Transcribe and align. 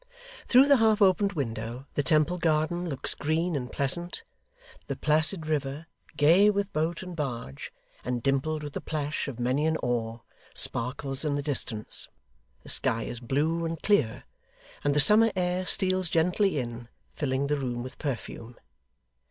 Through 0.47 0.67
the 0.67 0.77
half 0.77 0.99
opened 0.99 1.33
window, 1.33 1.85
the 1.93 2.01
Temple 2.01 2.39
Garden 2.39 2.89
looks 2.89 3.13
green 3.13 3.55
and 3.55 3.71
pleasant; 3.71 4.23
the 4.87 4.95
placid 4.95 5.45
river, 5.45 5.85
gay 6.17 6.49
with 6.49 6.73
boat 6.73 7.03
and 7.03 7.15
barge, 7.15 7.71
and 8.03 8.23
dimpled 8.23 8.63
with 8.63 8.73
the 8.73 8.81
plash 8.81 9.27
of 9.27 9.39
many 9.39 9.67
an 9.67 9.77
oar, 9.83 10.23
sparkles 10.55 11.23
in 11.23 11.35
the 11.35 11.43
distance; 11.43 12.07
the 12.63 12.69
sky 12.69 13.03
is 13.03 13.19
blue 13.19 13.63
and 13.63 13.83
clear; 13.83 14.23
and 14.83 14.95
the 14.95 14.99
summer 14.99 15.31
air 15.35 15.67
steals 15.67 16.09
gently 16.09 16.57
in, 16.57 16.89
filling 17.13 17.45
the 17.45 17.59
room 17.59 17.83
with 17.83 17.99
perfume. 17.99 18.55